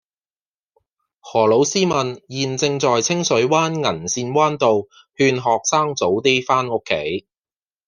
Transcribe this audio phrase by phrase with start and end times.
[1.19, 7.27] 何老師問現正在清水灣銀線灣道勸學生早啲返屋企